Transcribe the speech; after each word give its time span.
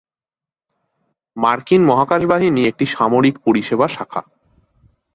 মার্কিন 1.37 1.81
মহাকাশ 1.85 2.21
বাহিনী 2.25 2.61
একটি 2.67 2.85
সামরিক 2.85 3.35
পরিষেবা 3.45 3.87
শাখা। 3.87 4.21